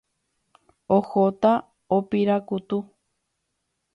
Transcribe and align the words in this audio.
Ohóta 0.97 1.51
opirakutu. 1.97 2.77